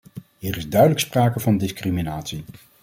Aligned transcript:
Hier 0.39 0.57
is 0.57 0.69
duidelijk 0.69 0.99
sprake 1.01 1.39
van 1.39 1.57
discriminatie. 1.57 2.45